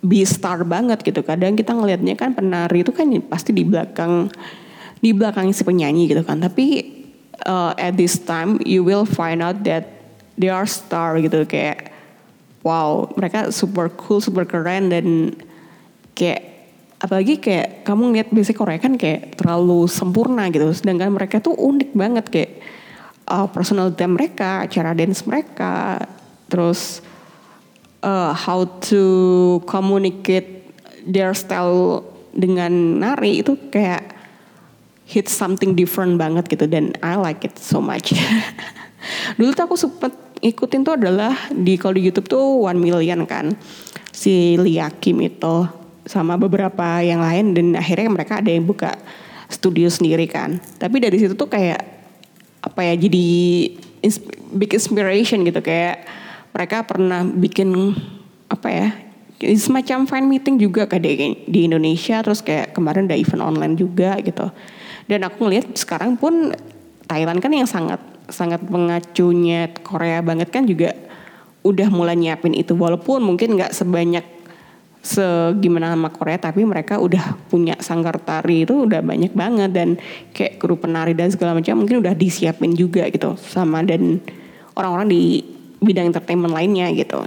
be 0.00 0.24
star 0.24 0.64
banget 0.64 1.04
gitu. 1.04 1.20
Kadang 1.20 1.54
kita 1.54 1.76
ngelihatnya 1.76 2.16
kan 2.16 2.32
penari 2.32 2.82
itu 2.82 2.90
kan 2.90 3.06
pasti 3.28 3.52
di 3.52 3.62
belakang 3.68 4.32
di 4.98 5.12
belakang 5.12 5.52
si 5.52 5.62
penyanyi 5.62 6.08
gitu 6.08 6.24
kan. 6.24 6.40
Tapi 6.40 6.88
uh, 7.44 7.76
at 7.76 8.00
this 8.00 8.16
time 8.16 8.56
you 8.64 8.80
will 8.80 9.04
find 9.04 9.44
out 9.44 9.60
that 9.68 9.86
they 10.40 10.48
are 10.48 10.66
star 10.66 11.20
gitu. 11.20 11.44
Kayak 11.44 11.91
wow 12.62 13.10
mereka 13.14 13.50
super 13.54 13.90
cool 13.94 14.18
super 14.18 14.46
keren 14.46 14.90
dan 14.90 15.36
kayak 16.14 16.52
apalagi 17.02 17.42
kayak 17.42 17.82
kamu 17.82 18.14
ngeliat 18.14 18.28
biasanya 18.30 18.58
Korea 18.58 18.78
kan 18.78 18.94
kayak 18.94 19.34
terlalu 19.34 19.90
sempurna 19.90 20.46
gitu 20.54 20.70
sedangkan 20.70 21.10
mereka 21.10 21.42
tuh 21.42 21.58
unik 21.58 21.90
banget 21.98 22.24
kayak 22.30 22.52
uh, 23.26 23.50
personality 23.50 24.06
mereka 24.06 24.66
cara 24.70 24.94
dance 24.94 25.26
mereka 25.26 25.98
terus 26.46 27.02
uh, 28.06 28.30
how 28.30 28.66
to 28.78 29.58
communicate 29.66 30.62
their 31.06 31.34
style 31.34 32.06
dengan 32.32 33.02
nari 33.02 33.42
itu 33.42 33.58
kayak 33.70 34.14
hit 35.04 35.28
something 35.28 35.74
different 35.76 36.16
banget 36.16 36.48
gitu 36.48 36.64
dan 36.70 36.96
I 37.04 37.18
like 37.20 37.44
it 37.44 37.58
so 37.60 37.82
much. 37.82 38.14
Dulu 39.36 39.50
tuh 39.52 39.64
aku 39.66 39.76
sempet 39.76 40.14
ikutin 40.42 40.82
tuh 40.82 40.98
adalah 40.98 41.32
di 41.54 41.78
kalau 41.78 41.94
di 41.96 42.02
YouTube 42.02 42.26
tuh 42.26 42.66
One 42.66 42.82
Million 42.82 43.24
kan. 43.24 43.54
Si 44.12 44.58
Lia 44.58 44.90
Kim 44.92 45.22
itu 45.22 45.64
sama 46.02 46.34
beberapa 46.34 47.00
yang 47.00 47.22
lain 47.22 47.54
dan 47.54 47.66
akhirnya 47.78 48.10
mereka 48.10 48.42
ada 48.42 48.50
yang 48.50 48.66
buka 48.66 48.98
studio 49.46 49.86
sendiri 49.86 50.26
kan. 50.26 50.58
Tapi 50.76 50.98
dari 50.98 51.16
situ 51.16 51.38
tuh 51.38 51.46
kayak 51.46 51.80
apa 52.62 52.80
ya 52.82 52.94
jadi 52.98 53.26
big 54.52 54.70
inspiration 54.74 55.46
gitu. 55.46 55.62
Kayak 55.62 56.04
mereka 56.52 56.84
pernah 56.84 57.24
bikin 57.24 57.96
apa 58.50 58.68
ya 58.68 58.88
semacam 59.56 60.06
fan 60.06 60.26
meeting 60.28 60.58
juga 60.58 60.90
kayak 60.90 61.02
di 61.46 61.60
Indonesia. 61.70 62.20
Terus 62.20 62.42
kayak 62.42 62.74
kemarin 62.74 63.06
ada 63.06 63.16
event 63.16 63.46
online 63.46 63.78
juga 63.78 64.18
gitu. 64.20 64.50
Dan 65.06 65.22
aku 65.22 65.46
ngeliat 65.46 65.70
sekarang 65.78 66.18
pun 66.18 66.50
Thailand 67.06 67.38
kan 67.38 67.50
yang 67.54 67.66
sangat 67.66 68.11
sangat 68.32 68.64
mengacunya 68.66 69.70
Korea 69.84 70.24
banget 70.24 70.48
kan 70.48 70.64
juga 70.64 70.96
udah 71.62 71.88
mulai 71.92 72.18
nyiapin 72.18 72.56
itu 72.58 72.74
walaupun 72.74 73.22
mungkin 73.22 73.54
nggak 73.54 73.70
sebanyak 73.70 74.26
segimana 75.02 75.90
sama 75.90 76.14
Korea 76.14 76.38
tapi 76.38 76.62
mereka 76.62 77.02
udah 77.02 77.34
punya 77.50 77.74
sanggar 77.82 78.22
tari 78.22 78.62
itu 78.62 78.86
udah 78.86 79.02
banyak 79.02 79.34
banget 79.34 79.70
dan 79.74 79.88
kayak 80.30 80.62
kru 80.62 80.78
penari 80.78 81.10
dan 81.10 81.26
segala 81.34 81.58
macam 81.58 81.82
mungkin 81.82 81.98
udah 81.98 82.14
disiapin 82.14 82.78
juga 82.78 83.10
gitu 83.10 83.34
sama 83.34 83.82
dan 83.82 84.22
orang-orang 84.78 85.10
di 85.10 85.22
bidang 85.82 86.14
entertainment 86.14 86.54
lainnya 86.54 86.86
gitu. 86.94 87.18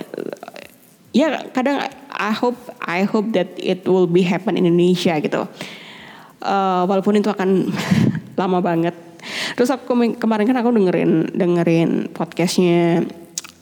Ya 1.11 1.43
kadang 1.51 1.83
I 2.15 2.31
hope 2.31 2.55
I 2.79 3.03
hope 3.03 3.35
that 3.35 3.51
it 3.59 3.83
will 3.83 4.07
be 4.07 4.23
happen 4.23 4.55
in 4.55 4.63
Indonesia 4.63 5.19
gitu. 5.19 5.43
Uh, 6.39 6.87
walaupun 6.87 7.19
itu 7.19 7.27
akan 7.27 7.75
lama 8.39 8.63
banget. 8.63 8.95
Terus 9.57 9.69
aku 9.73 9.95
kemarin 10.15 10.45
kan 10.45 10.57
aku 10.59 10.69
dengerin 10.73 11.31
dengerin 11.33 11.91
podcastnya 12.11 13.05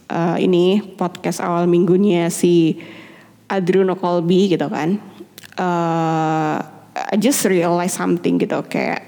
uh, 0.09 0.37
ini 0.37 0.81
podcast 0.95 1.39
awal 1.39 1.65
minggunya 1.65 2.27
si 2.27 2.77
Adriano 3.47 3.95
Colby 3.95 4.53
gitu 4.53 4.67
kan. 4.69 4.99
Uh, 5.53 6.57
I 6.93 7.17
just 7.17 7.45
realize 7.45 7.93
something 7.93 8.37
gitu 8.41 8.61
kayak 8.69 9.01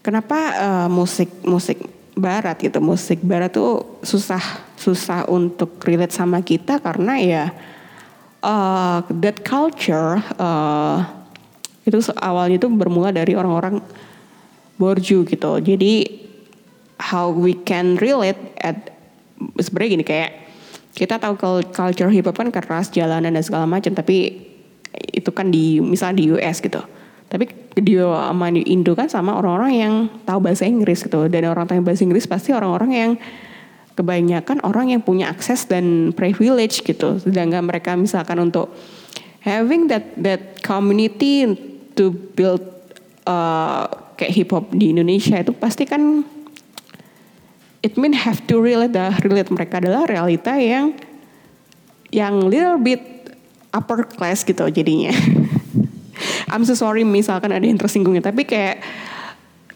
kenapa 0.00 0.38
uh, 0.56 0.88
musik 0.88 1.28
musik 1.44 1.80
barat 2.16 2.56
gitu 2.56 2.80
musik 2.80 3.20
barat 3.20 3.52
tuh 3.52 4.00
susah 4.00 4.40
susah 4.80 5.28
untuk 5.28 5.76
relate 5.84 6.16
sama 6.16 6.40
kita 6.40 6.80
karena 6.80 7.14
ya 7.20 7.44
uh, 8.40 9.04
that 9.20 9.44
culture 9.44 10.16
uh, 10.40 11.04
itu 11.84 12.00
awalnya 12.16 12.56
itu 12.56 12.68
bermula 12.72 13.12
dari 13.12 13.36
orang-orang 13.36 13.84
borju 14.76 15.24
gitu. 15.28 15.52
Jadi 15.60 16.24
how 17.00 17.28
we 17.28 17.56
can 17.64 18.00
relate 18.00 18.38
at 18.60 18.92
sebenarnya 19.60 20.00
gini 20.00 20.04
kayak 20.04 20.30
kita 20.96 21.20
tahu 21.20 21.36
culture 21.76 22.08
hip 22.08 22.24
hop 22.24 22.40
kan 22.40 22.48
keras 22.48 22.88
jalanan 22.88 23.36
dan 23.36 23.44
segala 23.44 23.68
macam 23.68 23.92
tapi 23.92 24.48
itu 25.12 25.28
kan 25.28 25.52
di 25.52 25.80
misalnya 25.80 26.24
di 26.24 26.24
US 26.32 26.64
gitu. 26.64 26.80
Tapi 27.26 27.74
di 27.76 27.98
sama 28.00 28.48
di 28.48 28.62
Indo 28.72 28.96
kan 28.96 29.10
sama 29.10 29.36
orang-orang 29.36 29.72
yang 29.76 29.94
tahu 30.24 30.38
bahasa 30.40 30.64
Inggris 30.64 31.04
gitu. 31.04 31.28
Dan 31.28 31.44
orang 31.50 31.68
tahu 31.68 31.84
bahasa 31.84 32.06
Inggris 32.06 32.24
pasti 32.24 32.54
orang-orang 32.54 32.90
yang 32.94 33.12
kebanyakan 33.96 34.60
orang 34.62 34.92
yang 34.92 35.02
punya 35.02 35.32
akses 35.32 35.66
dan 35.66 36.16
privilege 36.16 36.84
gitu. 36.84 37.18
Sedangkan 37.20 37.66
mereka 37.66 37.96
misalkan 37.96 38.38
untuk 38.40 38.72
having 39.42 39.88
that 39.88 40.16
that 40.20 40.60
community 40.62 41.44
to 41.96 42.12
build 42.36 42.62
uh, 43.26 43.88
kayak 44.16 44.32
hip 44.32 44.50
hop 44.52 44.72
di 44.72 44.92
Indonesia 44.96 45.36
itu 45.36 45.52
pasti 45.52 45.84
kan 45.84 46.24
it 47.84 47.94
mean 47.94 48.16
have 48.16 48.42
to 48.48 48.58
relate 48.58 48.96
dah 48.96 49.14
relate 49.22 49.52
mereka 49.52 49.78
adalah 49.78 50.08
realita 50.08 50.56
yang 50.56 50.96
yang 52.10 52.48
little 52.48 52.80
bit 52.80 53.02
upper 53.76 54.02
class 54.08 54.42
gitu 54.42 54.64
jadinya. 54.72 55.12
I'm 56.52 56.64
so 56.64 56.72
sorry 56.72 57.04
misalkan 57.04 57.52
ada 57.52 57.62
yang 57.62 57.76
tersinggungnya 57.76 58.24
tapi 58.24 58.48
kayak 58.48 58.80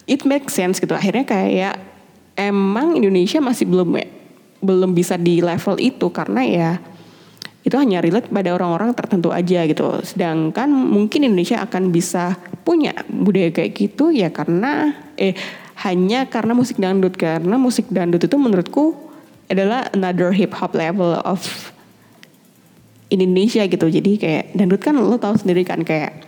it 0.09 0.25
makes 0.25 0.57
sense 0.57 0.81
gitu 0.81 0.97
akhirnya 0.97 1.23
kayak 1.23 1.77
emang 2.33 2.97
Indonesia 2.97 3.37
masih 3.37 3.69
belum 3.69 4.01
belum 4.61 4.91
bisa 4.97 5.17
di 5.17 5.41
level 5.41 5.77
itu 5.77 6.09
karena 6.09 6.41
ya 6.41 6.71
itu 7.61 7.75
hanya 7.77 8.01
relate 8.01 8.33
pada 8.33 8.57
orang-orang 8.57 8.97
tertentu 8.97 9.29
aja 9.29 9.65
gitu. 9.69 10.01
Sedangkan 10.01 10.69
mungkin 10.69 11.29
Indonesia 11.29 11.61
akan 11.61 11.93
bisa 11.93 12.33
punya 12.65 12.93
budaya 13.05 13.53
kayak 13.53 13.71
gitu 13.77 14.09
ya 14.09 14.33
karena 14.33 14.97
eh 15.13 15.37
hanya 15.85 16.25
karena 16.25 16.57
musik 16.57 16.81
dangdut. 16.81 17.13
Karena 17.13 17.61
musik 17.61 17.85
dangdut 17.93 18.25
itu 18.25 18.37
menurutku 18.37 18.97
adalah 19.45 19.85
another 19.93 20.33
hip 20.33 20.57
hop 20.57 20.73
level 20.73 21.21
of 21.21 21.45
Indonesia 23.13 23.61
gitu. 23.69 23.85
Jadi 23.85 24.17
kayak 24.17 24.57
dangdut 24.57 24.81
kan 24.81 24.97
lo 24.97 25.21
tau 25.21 25.37
sendiri 25.37 25.61
kan 25.61 25.85
kayak 25.85 26.25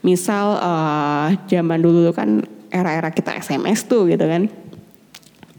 misal 0.00 0.56
uh, 0.56 1.28
zaman 1.44 1.84
dulu 1.84 2.08
kan 2.16 2.40
era-era 2.72 3.12
kita 3.12 3.36
SMS 3.36 3.84
tuh 3.84 4.08
gitu 4.08 4.24
kan. 4.24 4.48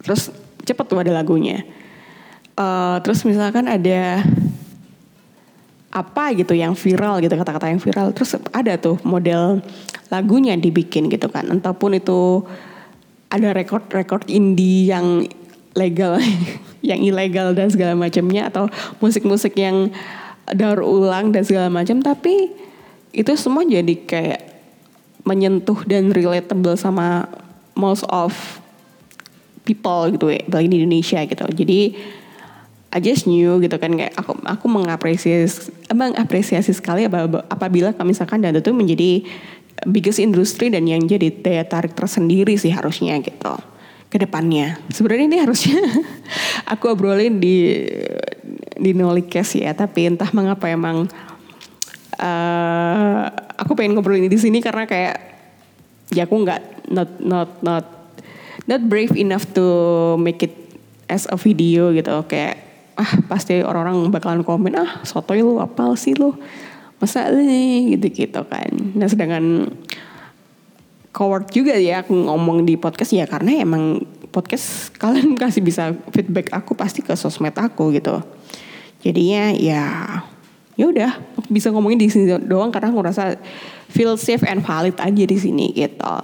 Terus 0.01 0.33
cepet 0.65 0.85
tuh 0.89 0.97
ada 0.97 1.13
lagunya. 1.13 1.61
Uh, 2.57 2.97
terus 3.05 3.21
misalkan 3.21 3.69
ada 3.69 4.25
apa 5.91 6.31
gitu 6.31 6.55
yang 6.55 6.71
viral 6.71 7.19
gitu 7.19 7.35
kata-kata 7.35 7.67
yang 7.67 7.83
viral. 7.83 8.15
Terus 8.15 8.39
ada 8.55 8.79
tuh 8.79 8.95
model 9.03 9.59
lagunya 10.07 10.55
dibikin 10.55 11.11
gitu 11.11 11.27
kan. 11.27 11.51
Entahpun 11.51 11.99
itu 11.99 12.47
ada 13.31 13.51
rekor-rekor 13.51 14.23
indie 14.27 14.87
yang 14.87 15.27
legal, 15.75 16.19
yang 16.89 16.99
ilegal 17.03 17.51
dan 17.51 17.67
segala 17.71 17.95
macamnya 17.95 18.47
atau 18.47 18.71
musik-musik 19.03 19.55
yang 19.59 19.91
daur 20.51 20.83
ulang 20.83 21.35
dan 21.35 21.43
segala 21.43 21.67
macam. 21.67 21.99
Tapi 21.99 22.51
itu 23.11 23.31
semua 23.35 23.67
jadi 23.67 23.95
kayak 24.07 24.41
menyentuh 25.27 25.83
dan 25.85 26.09
relatable 26.09 26.73
sama 26.79 27.27
most 27.75 28.07
of 28.07 28.33
people 29.67 30.09
gitu 30.11 30.33
ya, 30.33 30.41
di 30.47 30.65
Indonesia 30.67 31.19
gitu. 31.27 31.45
Jadi 31.51 31.95
I 32.91 32.99
just 32.99 33.23
knew 33.23 33.63
gitu 33.63 33.79
kan 33.79 33.95
kayak 33.95 34.11
aku 34.19 34.35
aku 34.43 34.65
mengapresiasi 34.67 35.71
mengapresiasi 35.95 36.75
sekali 36.75 37.07
apabila 37.07 37.95
misalkan 38.03 38.43
dan 38.43 38.59
itu 38.59 38.75
menjadi 38.75 39.23
biggest 39.87 40.19
industri 40.19 40.67
dan 40.67 40.83
yang 40.85 41.01
jadi 41.07 41.31
daya 41.31 41.63
tarik 41.63 41.95
tersendiri 41.95 42.59
sih 42.59 42.69
harusnya 42.69 43.17
gitu 43.23 43.55
ke 44.11 44.19
depannya. 44.19 44.75
Sebenarnya 44.91 45.25
ini 45.31 45.37
harusnya 45.39 45.79
aku 46.73 46.91
obrolin 46.91 47.39
di 47.39 47.87
di 48.75 48.91
Nolikes 48.91 49.55
ya, 49.55 49.71
tapi 49.71 50.11
entah 50.11 50.27
mengapa 50.35 50.67
emang 50.67 51.07
uh, 52.19 53.23
aku 53.55 53.71
pengen 53.79 53.95
ngobrolin 53.95 54.27
di 54.27 54.35
sini 54.35 54.59
karena 54.59 54.83
kayak 54.83 55.15
ya 56.11 56.27
aku 56.27 56.35
nggak 56.43 56.91
not 56.91 57.09
not 57.23 57.49
not 57.63 57.85
not 58.67 58.81
brave 58.83 59.15
enough 59.15 59.47
to 59.55 59.63
make 60.19 60.43
it 60.43 60.51
as 61.07 61.23
a 61.31 61.39
video 61.39 61.95
gitu 61.95 62.11
kayak 62.27 62.70
ah 63.01 63.11
pasti 63.25 63.65
orang-orang 63.65 64.13
bakalan 64.13 64.45
komen 64.45 64.77
ah 64.77 65.01
sotoy 65.01 65.41
lu 65.41 65.57
apal 65.57 65.97
sih 65.97 66.13
lu 66.13 66.37
masa 67.01 67.33
nih 67.33 67.97
gitu-gitu 67.97 68.45
kan. 68.45 68.69
Nah 68.93 69.09
sedangkan 69.09 69.73
coward 71.09 71.49
juga 71.49 71.73
ya 71.75 72.05
aku 72.05 72.13
ngomong 72.13 72.63
di 72.63 72.77
podcast 72.77 73.11
ya 73.11 73.25
karena 73.25 73.65
emang 73.65 74.05
podcast 74.29 74.89
kalian 75.01 75.33
kasih 75.33 75.65
bisa 75.65 75.97
feedback 76.13 76.53
aku 76.53 76.77
pasti 76.77 77.01
ke 77.01 77.17
sosmed 77.17 77.57
aku 77.57 77.89
gitu. 77.97 78.21
Jadinya 79.01 79.49
ya 79.57 79.83
ya 80.77 80.85
udah 80.87 81.11
bisa 81.49 81.73
ngomongin 81.73 81.99
di 81.99 82.07
sini 82.07 82.29
doang 82.45 82.69
karena 82.69 82.93
aku 82.93 83.01
rasa 83.01 83.35
feel 83.89 84.15
safe 84.15 84.45
and 84.45 84.61
valid 84.61 84.95
aja 85.01 85.23
di 85.25 85.37
sini 85.41 85.73
gitu. 85.73 86.17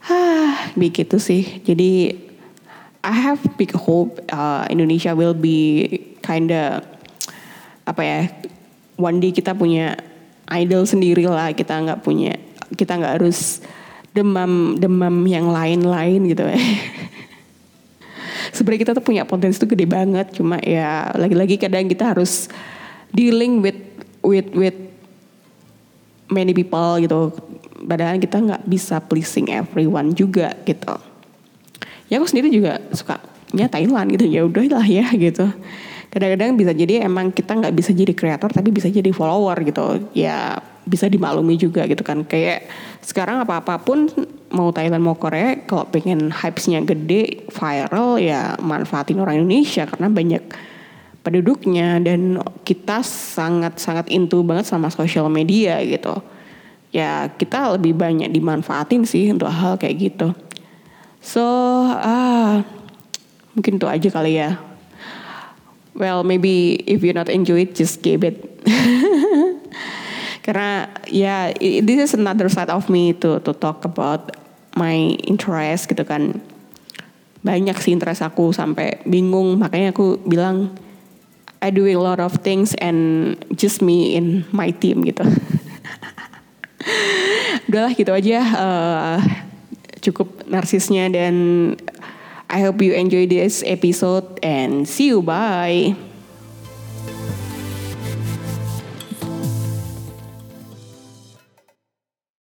Hah, 0.00 0.72
begitu 0.74 1.20
sih. 1.20 1.60
Jadi 1.62 2.16
I 3.00 3.16
have 3.16 3.40
big 3.56 3.72
hope 3.72 4.20
uh, 4.28 4.68
Indonesia 4.68 5.16
will 5.16 5.32
be 5.32 5.88
kinda 6.20 6.84
apa 7.88 8.02
ya 8.04 8.20
one 9.00 9.24
day 9.24 9.32
kita 9.32 9.56
punya 9.56 9.96
idol 10.52 10.84
sendiri 10.84 11.24
lah 11.24 11.56
kita 11.56 11.80
nggak 11.80 12.04
punya 12.04 12.36
kita 12.76 13.00
nggak 13.00 13.20
harus 13.20 13.64
demam 14.12 14.76
demam 14.76 15.24
yang 15.24 15.48
lain-lain 15.48 16.28
gitu. 16.28 16.44
Ya 16.44 16.60
sebenarnya 18.54 18.80
kita 18.84 18.92
tuh 19.00 19.04
punya 19.04 19.24
potensi 19.24 19.56
tuh 19.56 19.70
gede 19.72 19.88
banget 19.88 20.36
cuma 20.36 20.60
ya 20.60 21.08
lagi-lagi 21.16 21.56
kadang 21.56 21.88
kita 21.88 22.12
harus 22.12 22.52
dealing 23.16 23.64
with 23.64 23.80
with 24.20 24.52
with 24.52 24.76
many 26.28 26.52
people 26.52 27.00
gitu. 27.00 27.32
Padahal 27.80 28.20
kita 28.20 28.36
nggak 28.44 28.68
bisa 28.68 29.00
pleasing 29.00 29.48
everyone 29.48 30.12
juga 30.12 30.52
gitu 30.68 31.09
ya 32.10 32.18
aku 32.18 32.26
sendiri 32.26 32.50
juga 32.50 32.82
suka 32.90 33.22
Thailand 33.54 34.08
gitu. 34.14 34.26
Ya 34.26 34.42
udahlah 34.44 34.84
ya 34.84 35.06
gitu. 35.14 35.46
Kadang-kadang 36.10 36.58
bisa 36.58 36.74
jadi 36.74 37.06
emang 37.06 37.30
kita 37.30 37.54
nggak 37.54 37.74
bisa 37.74 37.94
jadi 37.94 38.10
kreator 38.10 38.50
tapi 38.50 38.74
bisa 38.74 38.90
jadi 38.90 39.14
follower 39.14 39.62
gitu. 39.62 40.10
Ya 40.14 40.58
bisa 40.82 41.06
dimaklumi 41.06 41.54
juga 41.54 41.86
gitu 41.86 42.02
kan. 42.02 42.26
Kayak 42.26 42.66
sekarang 42.98 43.46
apa 43.46 43.62
apa 43.62 43.78
pun 43.78 44.10
mau 44.50 44.74
Thailand 44.74 45.06
mau 45.06 45.14
Korea 45.14 45.62
kalau 45.62 45.86
pengen 45.86 46.34
hypesnya 46.34 46.82
gede 46.82 47.46
viral 47.46 48.18
ya 48.18 48.58
manfaatin 48.58 49.22
orang 49.22 49.46
Indonesia 49.46 49.86
karena 49.86 50.10
banyak 50.10 50.42
penduduknya 51.22 52.02
dan 52.02 52.42
kita 52.66 53.06
sangat 53.06 53.78
sangat 53.78 54.10
into 54.10 54.42
banget 54.42 54.66
sama 54.66 54.90
sosial 54.90 55.30
media 55.30 55.78
gitu. 55.86 56.18
Ya 56.90 57.30
kita 57.30 57.78
lebih 57.78 57.94
banyak 57.94 58.34
dimanfaatin 58.34 59.06
sih 59.06 59.30
untuk 59.30 59.46
hal 59.46 59.78
kayak 59.78 60.10
gitu 60.10 60.34
so 61.20 61.44
ah 62.00 62.64
mungkin 63.54 63.76
itu 63.76 63.86
aja 63.86 64.08
kali 64.10 64.40
ya. 64.40 64.56
Well 65.94 66.24
maybe 66.24 66.80
if 66.88 67.04
you 67.04 67.12
not 67.12 67.28
enjoy 67.28 67.68
it 67.68 67.76
just 67.76 68.00
give 68.00 68.24
it. 68.24 68.40
Karena 70.44 70.88
ya 71.06 71.52
yeah, 71.52 71.84
this 71.84 72.10
is 72.10 72.12
another 72.16 72.48
side 72.48 72.72
of 72.72 72.88
me 72.88 73.12
to 73.20 73.44
to 73.44 73.52
talk 73.52 73.84
about 73.84 74.32
my 74.74 75.12
interest 75.28 75.92
gitu 75.92 76.02
kan. 76.08 76.40
Banyak 77.40 77.76
sih 77.80 77.96
interest 77.96 78.24
aku 78.24 78.52
sampai 78.52 79.00
bingung. 79.04 79.60
Makanya 79.60 79.92
aku 79.92 80.20
bilang 80.24 80.72
I 81.60 81.68
do 81.68 81.84
a 81.84 82.00
lot 82.00 82.24
of 82.24 82.40
things 82.40 82.72
and 82.80 83.36
just 83.52 83.84
me 83.84 84.16
in 84.16 84.48
my 84.48 84.72
team 84.72 85.04
gitu. 85.04 85.28
Udahlah 87.68 87.92
gitu 87.92 88.16
aja. 88.16 88.40
Uh, 88.56 89.20
cukup 90.00 90.48
narsisnya 90.48 91.08
dan 91.12 91.76
I 92.50 92.66
hope 92.66 92.82
you 92.82 92.98
enjoy 92.98 93.30
this 93.30 93.62
episode 93.62 94.26
and 94.42 94.88
see 94.88 95.14
you. 95.14 95.22
Bye. 95.22 96.09